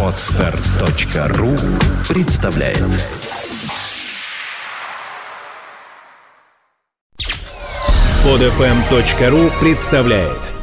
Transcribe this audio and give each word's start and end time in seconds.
Отстар.ру 0.00 1.56
представляет. 2.08 2.78
Подфм.ру 8.22 9.50
представляет 9.60 10.53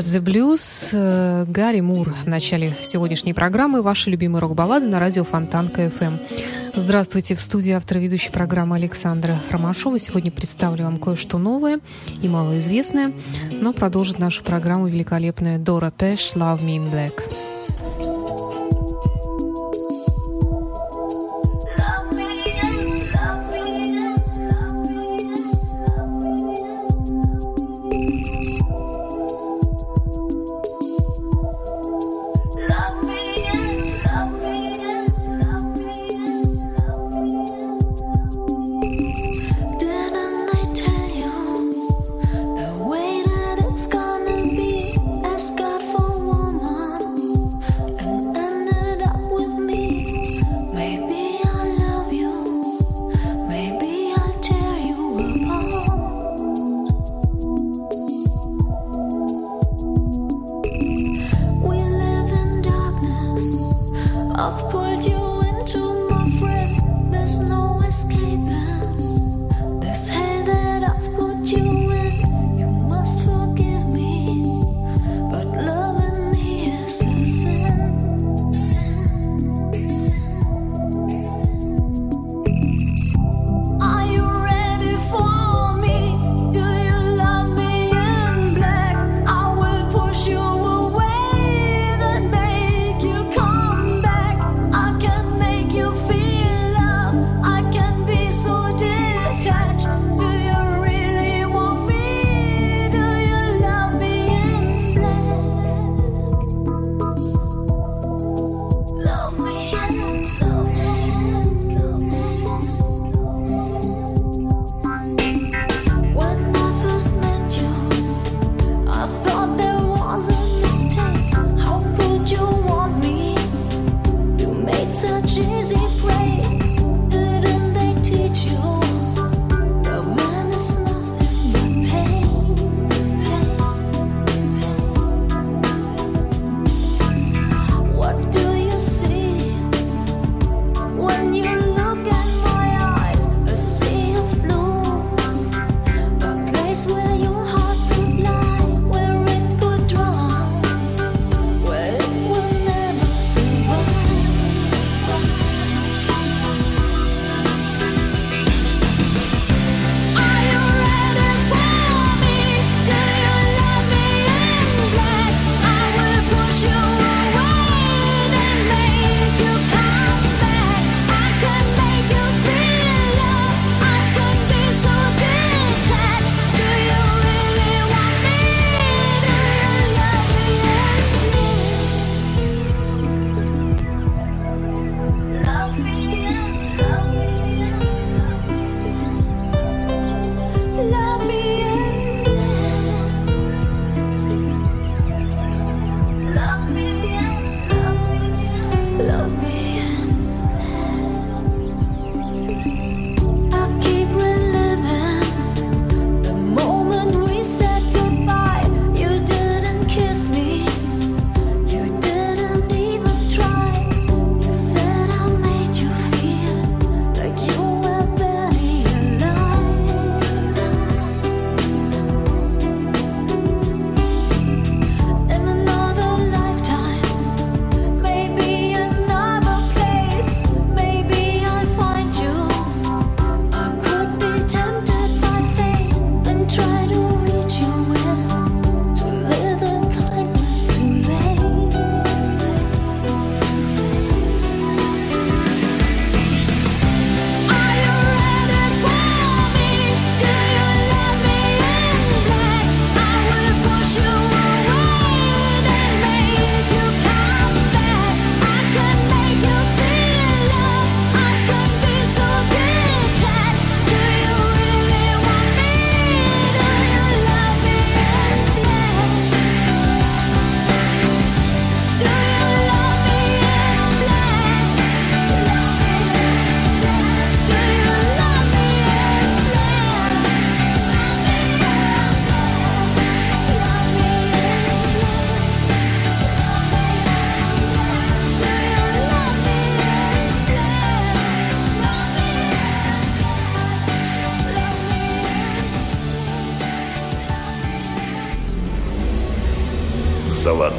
Get 0.00 0.04
the 0.04 0.24
Blues, 0.24 0.90
э, 0.92 1.44
Гарри 1.46 1.80
Мур 1.80 2.14
в 2.24 2.26
начале 2.26 2.74
сегодняшней 2.82 3.34
программы. 3.34 3.82
Ваши 3.82 4.08
любимые 4.08 4.40
рок-баллады 4.40 4.86
на 4.86 4.98
радио 4.98 5.24
Фонтанка 5.24 5.82
FM. 5.82 6.18
Здравствуйте, 6.74 7.34
в 7.34 7.40
студии 7.40 7.72
автор 7.72 7.98
ведущей 7.98 8.30
программы 8.30 8.76
Александра 8.76 9.38
Ромашова. 9.50 9.98
Сегодня 9.98 10.30
представлю 10.30 10.84
вам 10.84 10.98
кое-что 10.98 11.36
новое 11.36 11.80
и 12.22 12.28
малоизвестное, 12.28 13.12
но 13.50 13.74
продолжит 13.74 14.18
нашу 14.18 14.42
программу 14.42 14.86
великолепная 14.86 15.58
Дора 15.58 15.90
Пэш 15.90 16.32
«Love 16.34 16.62
Me 16.64 16.78
in 16.78 16.90
Black». 16.90 17.49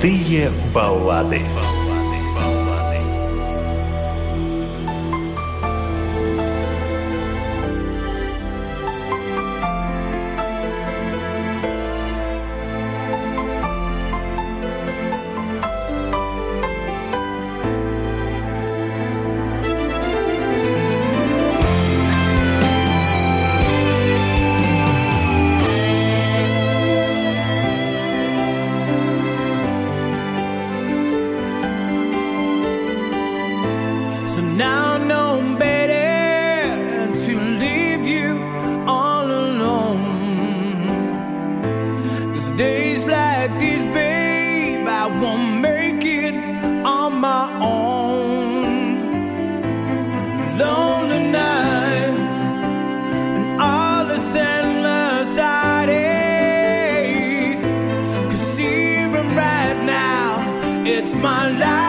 Золотые 0.01 0.49
баллады. 0.73 1.41
My 61.21 61.49
life 61.59 61.80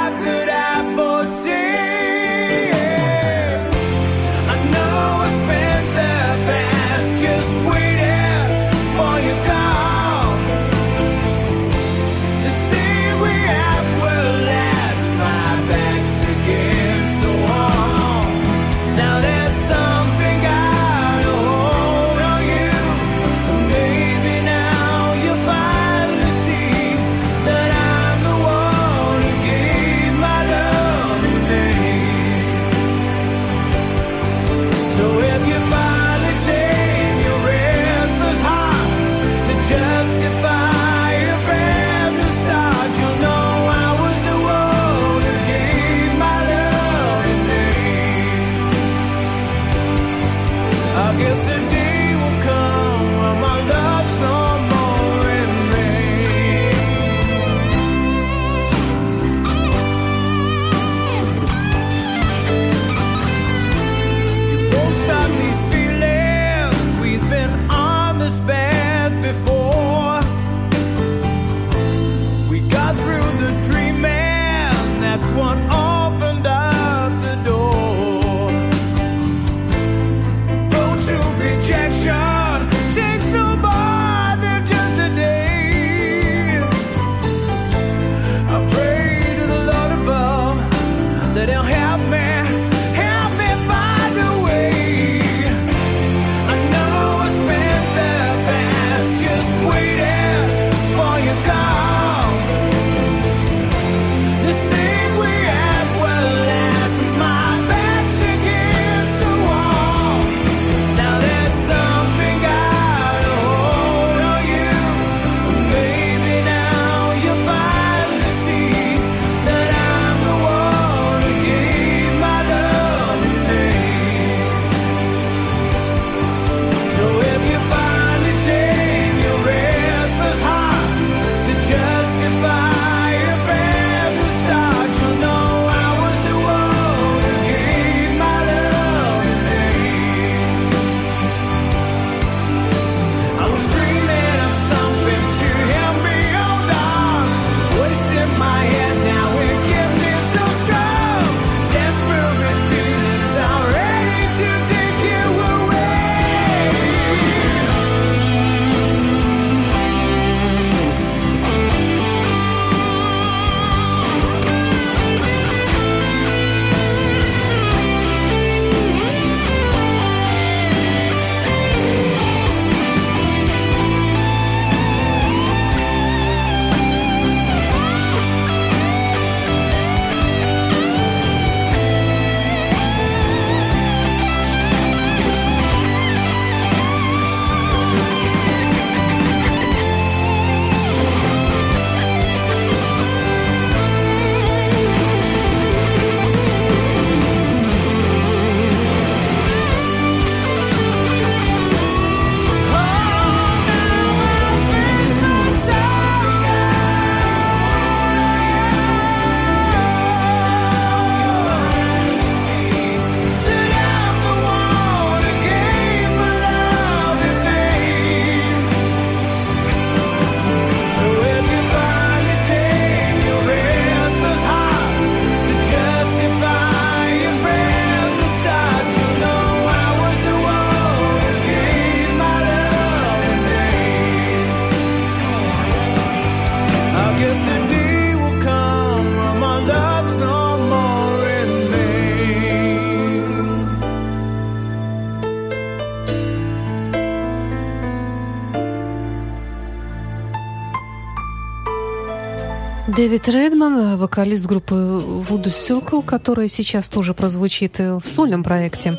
Дэвид 252.97 253.27
Редман, 253.29 253.97
вокалист 253.97 254.45
группы 254.45 254.75
Voodoo 254.75 255.47
Circle, 255.47 256.05
которая 256.05 256.49
сейчас 256.49 256.89
тоже 256.89 257.15
прозвучит 257.15 257.81
э, 257.81 257.99
в 257.99 258.07
сольном 258.07 258.43
проекте. 258.45 258.99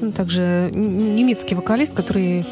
Ну, 0.00 0.10
Также 0.10 0.70
немецкий 0.74 1.54
вокалист, 1.54 1.94
который 1.94 2.44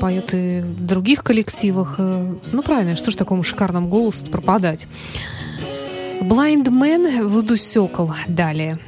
поет 0.00 0.32
и 0.32 0.60
в 0.62 0.86
других 0.86 1.22
коллективах. 1.22 1.96
Э, 1.98 2.34
Ну, 2.50 2.62
правильно, 2.62 2.96
что 2.96 3.10
ж 3.10 3.16
такому 3.16 3.42
шикарному 3.42 3.88
голосу 3.88 4.24
пропадать. 4.24 4.86
Blind 6.22 6.64
Man, 6.64 7.28
Voodoo 7.28 7.56
Circle. 7.56 8.12
Далее. 8.26 8.78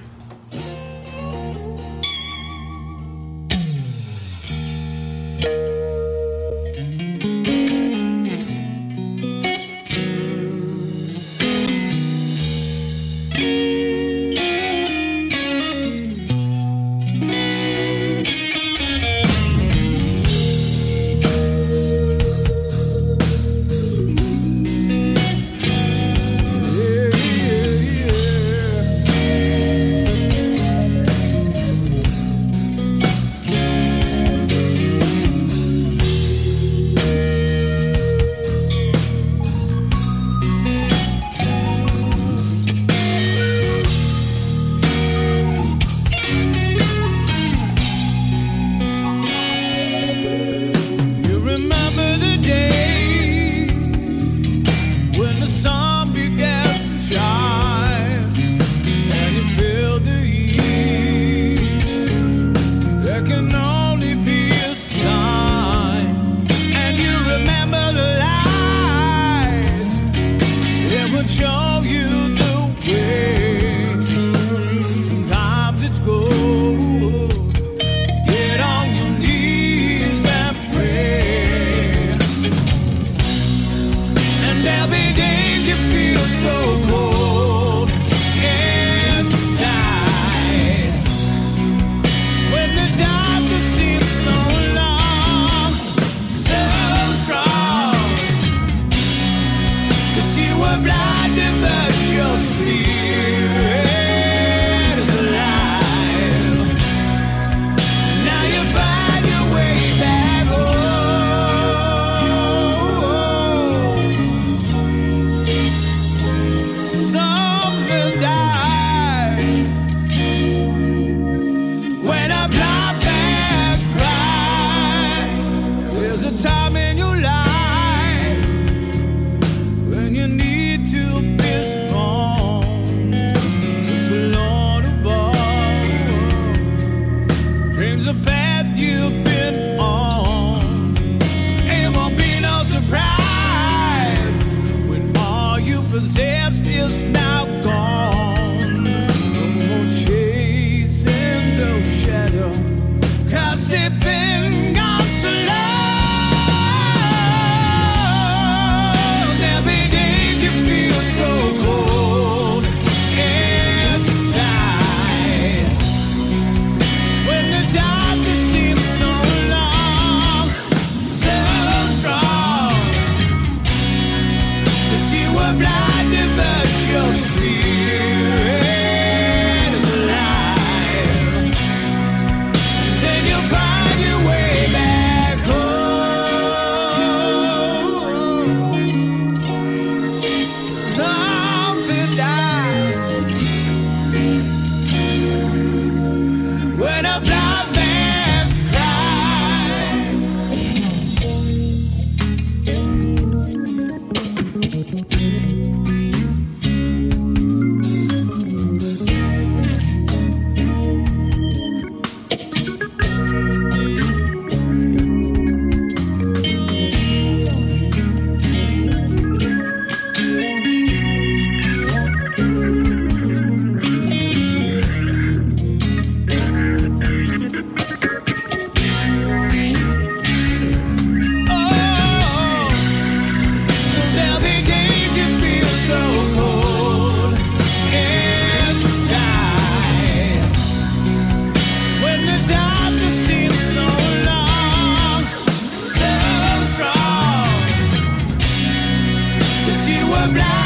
reblanc. 250.18 250.58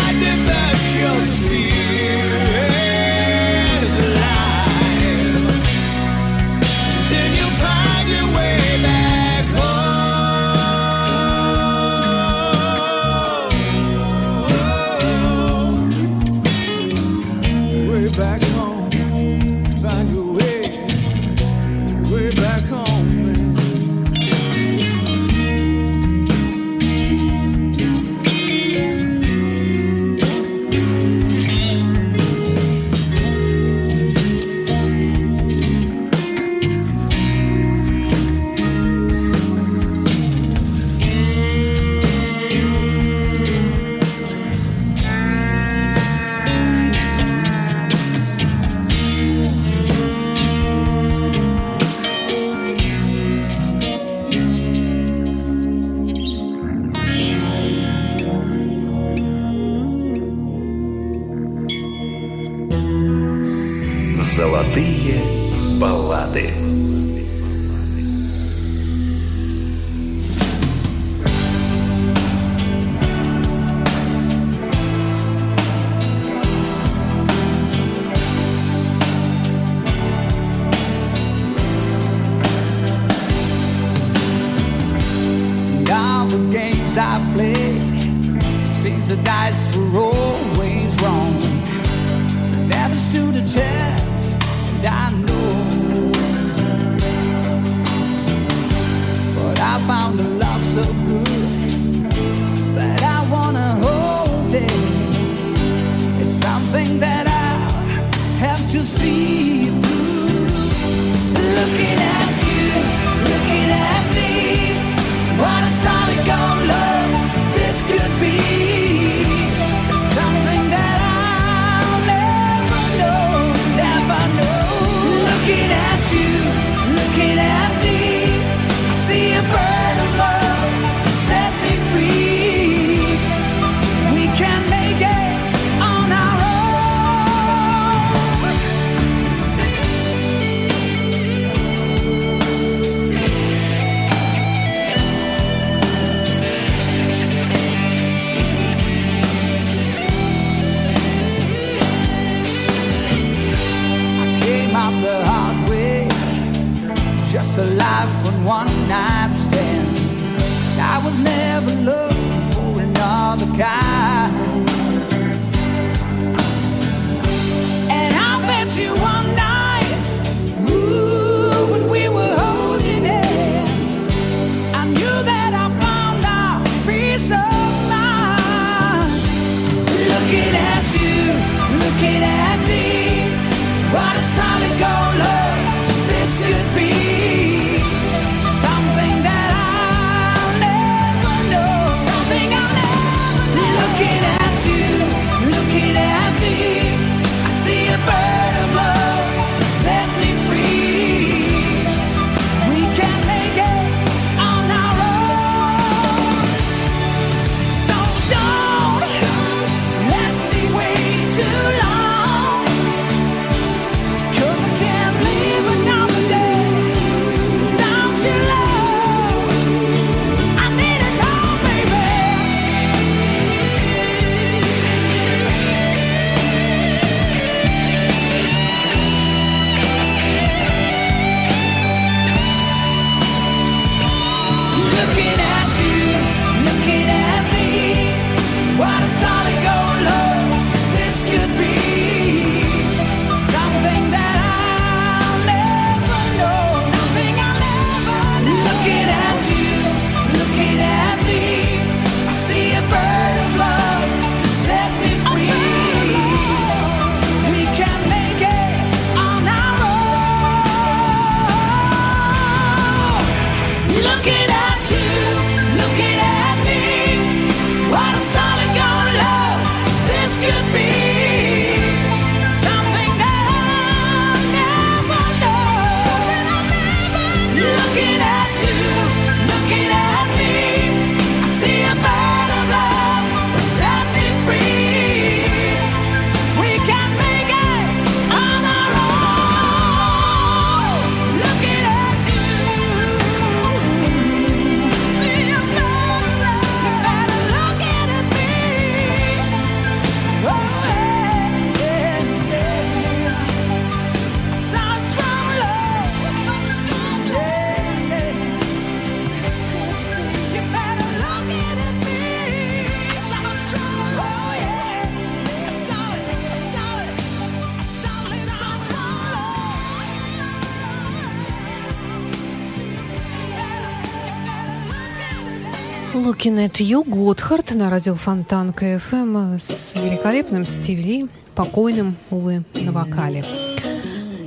Looking 326.22 326.64
at 326.64 326.74
You, 326.74 327.02
Готхард 327.04 327.74
на 327.74 327.90
радио 327.90 328.14
Фонтан 328.14 328.72
КФМ 328.72 329.58
с 329.58 329.94
великолепным 329.96 330.64
Стиви 330.64 331.26
покойным, 331.56 332.16
увы, 332.30 332.62
на 332.74 332.92
вокале. 332.92 333.44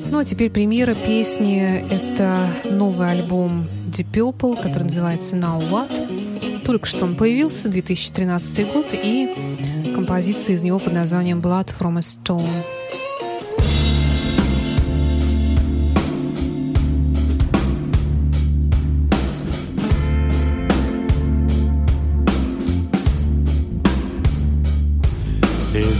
Ну 0.10 0.20
а 0.20 0.24
теперь 0.24 0.50
премьера 0.50 0.96
песни. 0.96 1.86
Это 1.90 2.48
новый 2.64 3.12
альбом 3.12 3.68
Deep 3.88 4.10
Purple, 4.10 4.62
который 4.62 4.84
называется 4.84 5.36
Now 5.36 5.60
What. 5.70 6.64
Только 6.64 6.88
что 6.88 7.04
он 7.04 7.16
появился, 7.16 7.68
2013 7.68 8.74
год, 8.74 8.86
и 8.94 9.92
композиция 9.94 10.56
из 10.56 10.64
него 10.64 10.80
под 10.80 10.94
названием 10.94 11.42
Blood 11.42 11.74
from 11.78 11.98
a 11.98 12.02
Stone. 12.02 12.64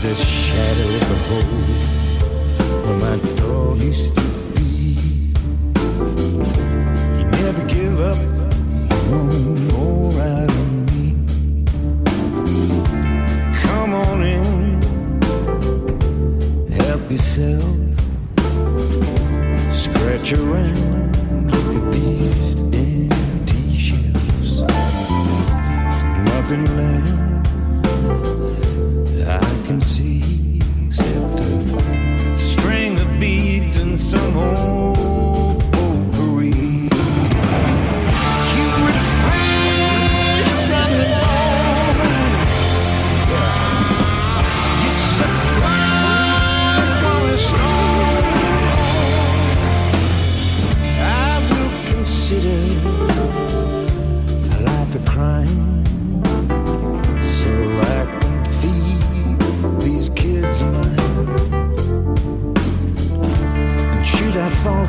the 0.08 0.14
shadow 0.14 0.88
of 0.94 1.08
the 1.08 1.16
hole 1.26 1.66
where 2.84 2.98
my 3.00 3.16
dog 3.34 3.78
used 3.78 4.14
to 4.14 4.20
be. 4.54 4.94
He 7.18 7.24
never 7.24 7.64
gave 7.64 8.00
up. 8.00 8.35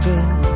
still 0.08 0.47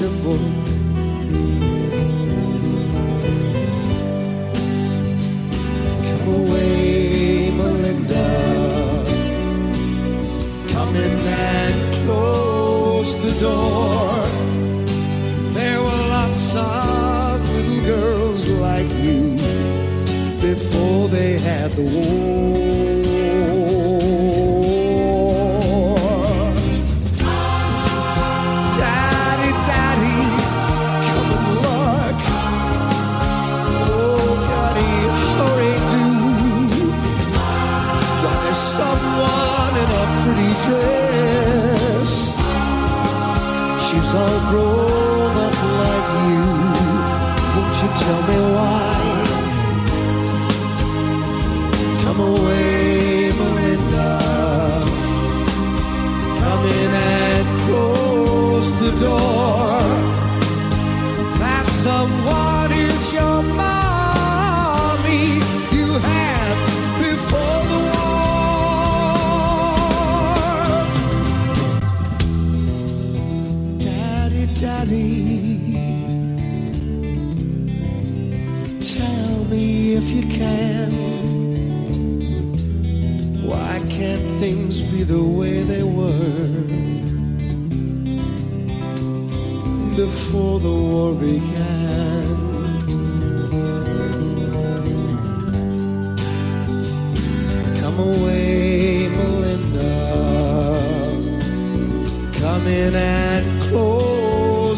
untouchable. 0.00 0.38
Come 6.02 6.28
away, 6.34 7.50
Melinda. 7.56 9.04
Come 10.68 10.96
in 10.96 11.18
and 11.18 11.94
close 12.04 13.14
the 13.22 13.40
door. 13.40 14.10
There 15.54 15.80
were 15.80 16.02
lots 16.10 16.54
of 16.54 17.40
little 17.54 17.84
girls 17.84 18.48
like 18.48 18.88
you 19.02 19.36
before 20.40 21.08
they 21.08 21.38
had 21.38 21.72
the 21.72 21.82
war. 21.82 22.37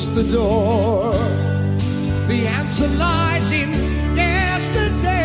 the 0.09 0.23
door. 0.25 1.13
The 2.29 2.47
answer 2.47 2.89
lies 2.89 3.51
in 3.53 3.71
yesterday. 4.17 5.21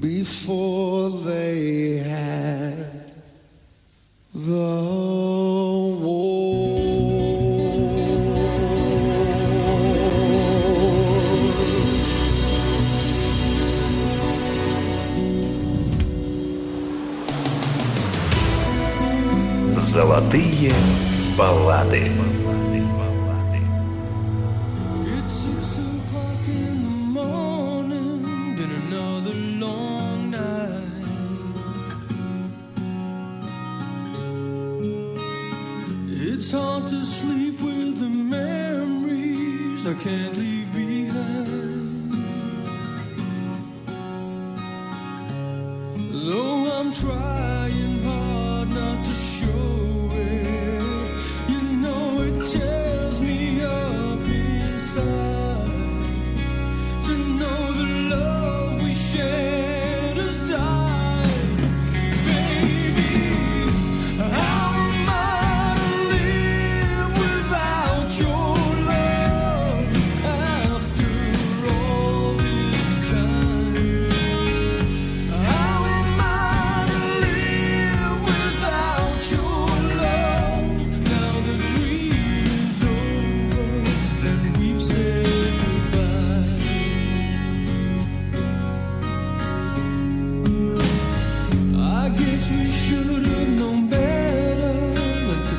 Before 0.00 1.10
they 1.10 1.98
баллады. 21.36 22.15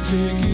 take 0.08 0.47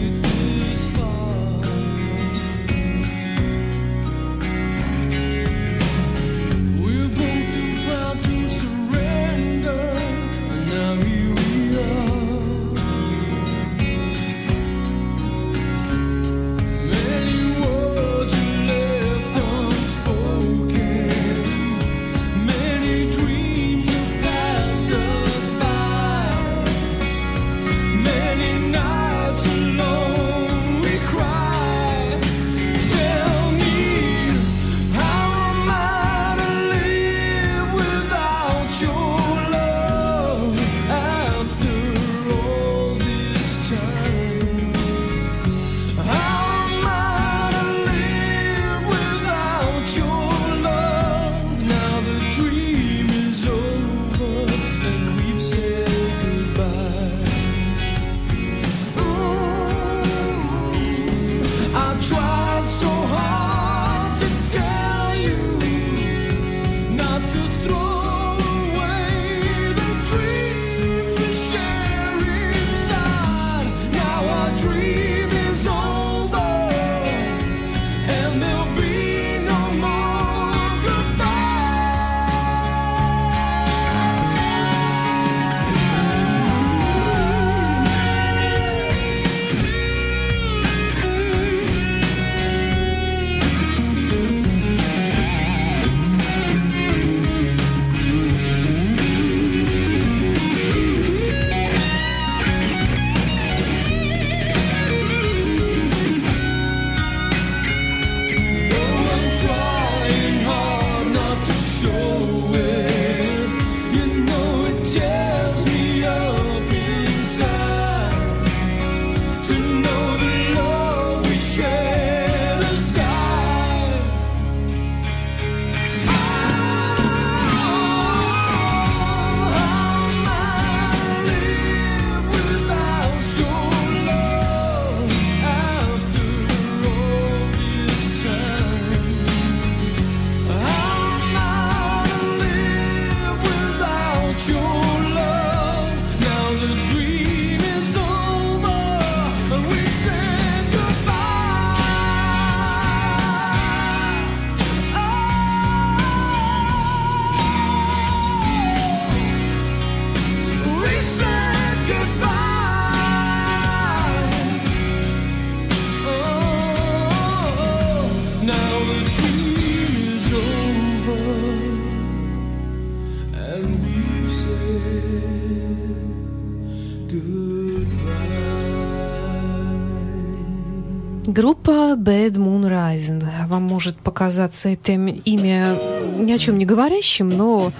Bad 182.04 182.32
Moon 182.32 182.68
Rising. 182.68 183.24
Вам 183.46 183.62
может 183.62 183.96
показаться 183.96 184.68
это 184.68 184.92
имя 184.92 185.78
ни 186.18 186.32
о 186.32 186.38
чем 186.38 186.58
не 186.58 186.66
говорящим, 186.66 187.30
но 187.30 187.72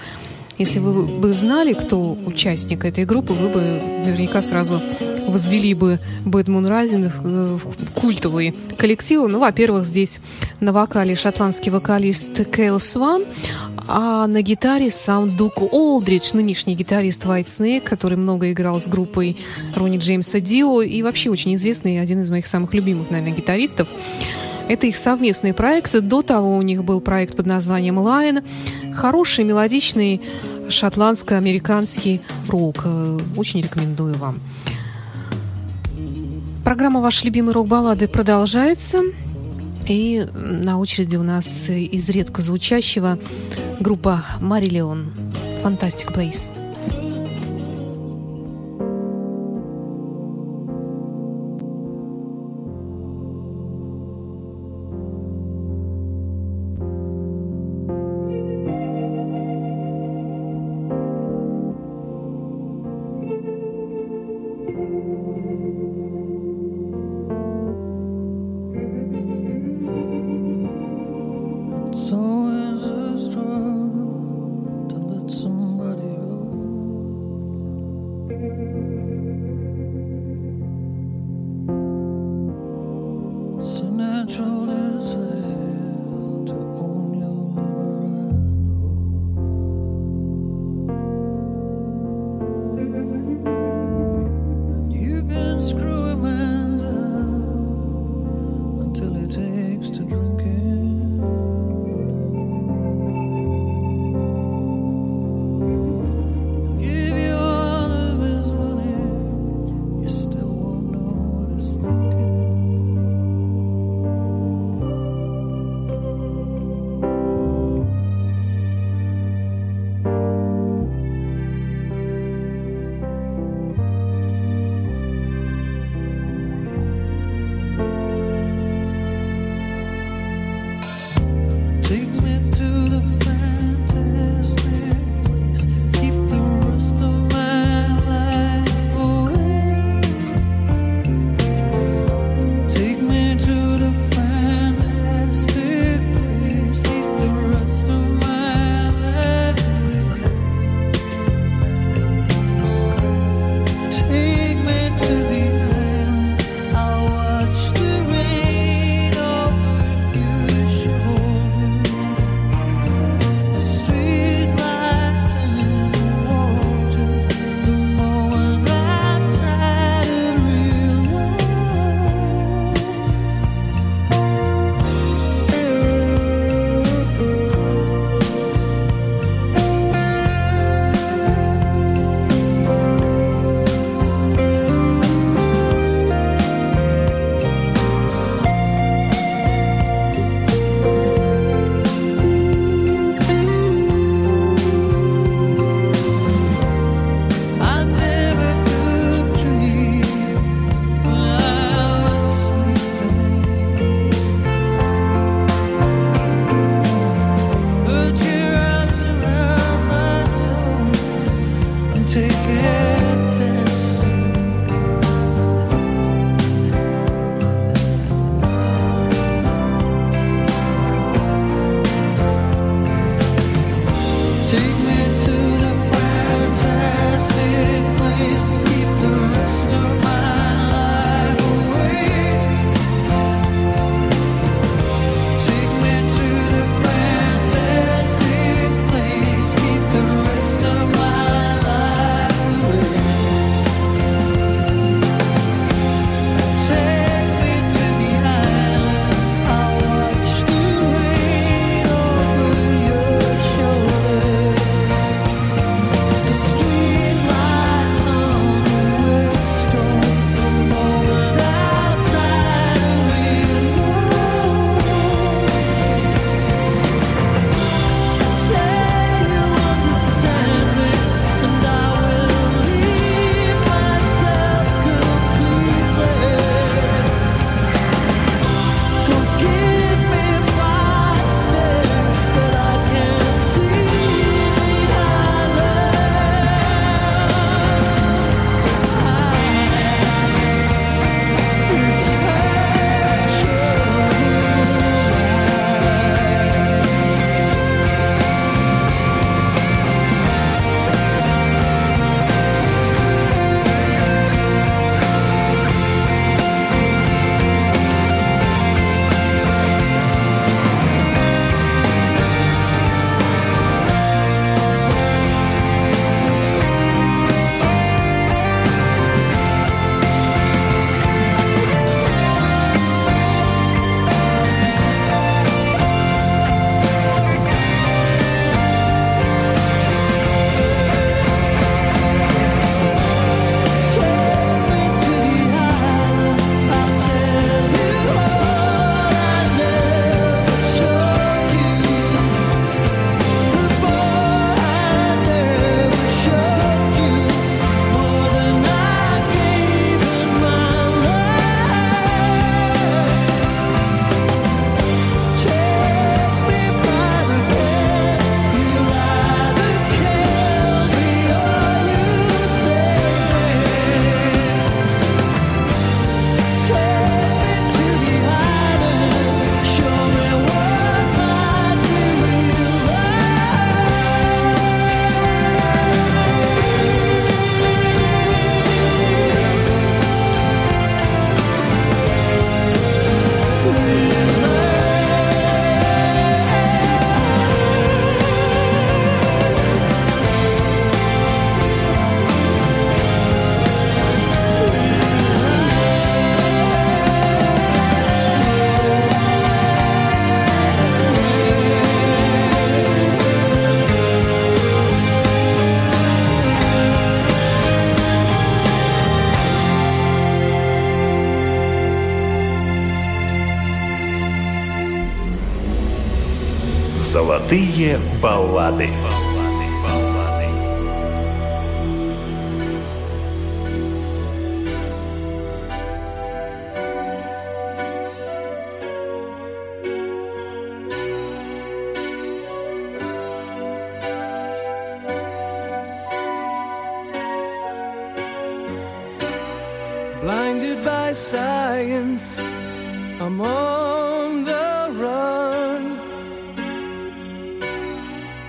если 0.57 0.79
вы 0.79 1.05
бы 1.05 1.33
знали, 1.33 1.73
кто 1.73 2.13
участник 2.13 2.85
этой 2.85 3.05
группы, 3.05 3.33
вы 3.33 3.49
бы 3.49 3.61
наверняка 4.03 4.41
сразу 4.41 4.81
возвели 5.27 5.75
бы 5.75 5.99
Bad 6.25 6.45
Moon 6.45 6.67
Rising 6.67 7.11
в 7.21 7.45
в 7.57 7.91
культовый 7.93 8.55
коллектив. 8.77 9.27
Ну, 9.27 9.39
во-первых, 9.39 9.85
здесь 9.85 10.19
на 10.59 10.73
вокале 10.73 11.15
шотландский 11.15 11.71
вокалист 11.71 12.45
Кейл 12.51 12.79
Сван, 12.79 13.25
а 13.87 14.27
на 14.27 14.41
гитаре 14.41 14.89
сам 14.89 15.35
Дук 15.35 15.61
Олдридж, 15.73 16.31
нынешний 16.33 16.75
гитарист 16.75 17.25
White 17.25 17.45
Snake, 17.45 17.81
который 17.81 18.17
много 18.17 18.51
играл 18.51 18.79
с 18.79 18.87
группой 18.87 19.37
Ронни 19.75 19.97
Джеймса 19.97 20.39
Дио 20.39 20.81
и 20.81 21.03
вообще 21.03 21.29
очень 21.29 21.55
известный, 21.55 22.01
один 22.01 22.21
из 22.21 22.31
моих 22.31 22.47
самых 22.47 22.73
любимых, 22.73 23.11
наверное, 23.11 23.35
гитаристов. 23.35 23.87
Это 24.67 24.87
их 24.87 24.95
совместный 24.95 25.53
проект. 25.53 25.99
До 25.99 26.23
того 26.23 26.57
у 26.57 26.61
них 26.63 26.83
был 26.83 26.99
проект 26.99 27.35
под 27.35 27.45
названием 27.45 27.99
Lion. 27.99 28.43
Хороший, 28.93 29.43
мелодичный 29.43 30.21
шотландско-американский 30.69 32.21
рок. 32.47 32.83
Очень 33.37 33.61
рекомендую 33.61 34.15
вам. 34.15 34.39
Программа 36.63 36.99
«Ваши 36.99 37.25
любимые 37.25 37.53
рок-баллады» 37.53 38.07
продолжается. 38.07 39.03
И 39.87 40.25
на 40.33 40.79
очереди 40.79 41.15
у 41.15 41.21
нас 41.21 41.69
из 41.69 42.09
редко 42.09 42.41
звучащего 42.41 43.19
группа 43.79 44.23
«Марилион». 44.39 45.11
«Fantastic 45.63 46.13
Place». 46.13 46.54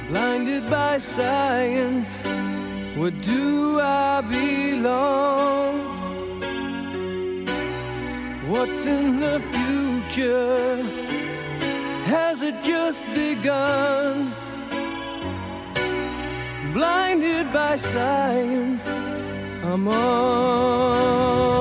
blinded 0.08 0.70
by 0.70 0.98
science. 0.98 2.22
Where 2.96 3.10
do 3.10 3.80
I 3.80 4.20
belong? 4.22 5.74
What's 8.48 8.86
in 8.86 9.20
the 9.20 9.40
future? 9.52 10.82
Has 12.04 12.42
it 12.42 12.62
just 12.62 13.04
begun? 13.14 14.34
Blinded 16.72 17.52
by 17.52 17.76
science, 17.76 18.86
I'm 19.64 19.88
on. 19.88 21.55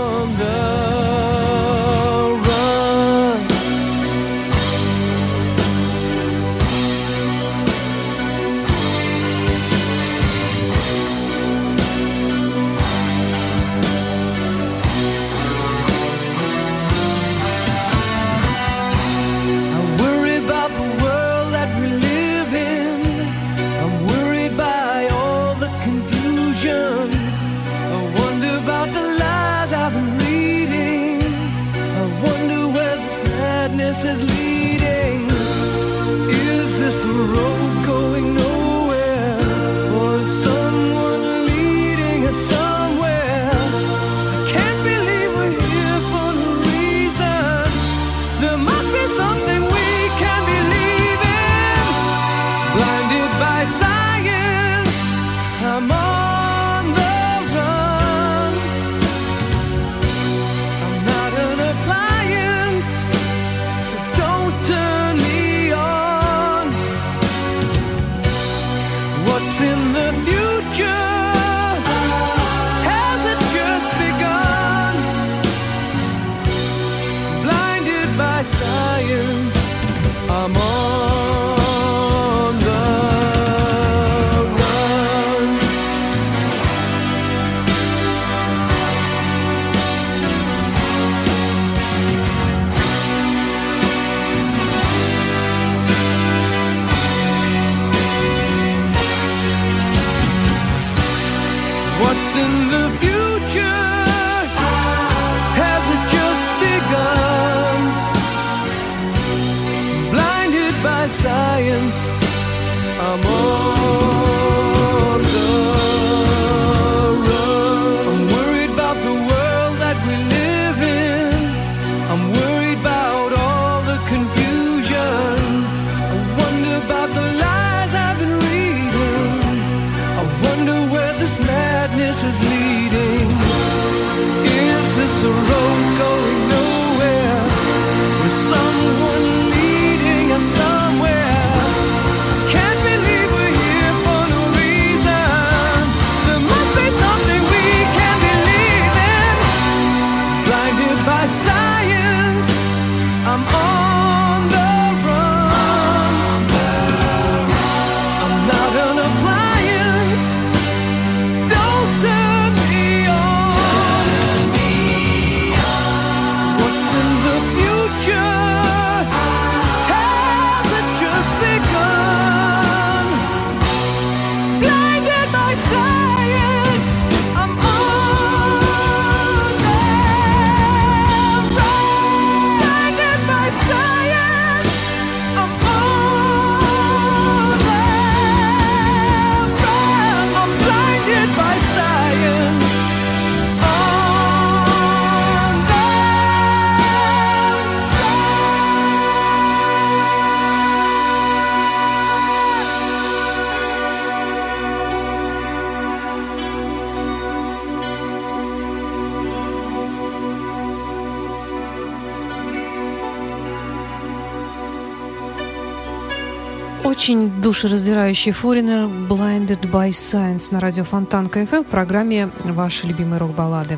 Очень 217.05 217.39
душераздирающий 217.39 218.31
форинер 218.31 218.85
Blinded 219.07 219.69
by 219.71 219.89
Science 219.89 220.51
на 220.51 220.59
радио 220.59 220.83
Фонтан 220.83 221.27
КФМ 221.27 221.61
в 221.61 221.67
программе 221.67 222.31
«Ваши 222.43 222.87
любимые 222.87 223.19
рок-баллады». 223.19 223.77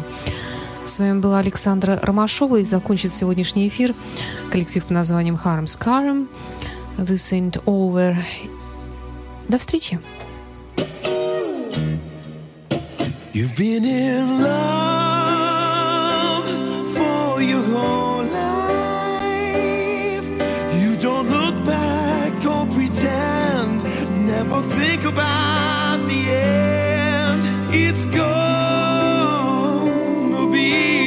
С 0.86 0.98
вами 0.98 1.20
была 1.20 1.40
Александра 1.40 2.00
Ромашова 2.02 2.56
и 2.56 2.64
закончит 2.64 3.12
сегодняшний 3.12 3.68
эфир 3.68 3.94
коллектив 4.50 4.82
под 4.82 4.92
названием 4.92 5.38
Harm's 5.44 5.78
Carum. 5.78 6.30
This 6.98 7.34
ain't 7.34 7.62
over. 7.66 8.16
До 9.50 9.58
встречи! 9.58 10.00
You've 13.34 13.58
been 13.58 13.84
in 13.84 14.42
love 14.42 14.87
about 25.08 26.06
the 26.06 26.30
end. 26.30 27.44
It's 27.74 28.06
gonna 28.06 28.28
be. 30.52 31.07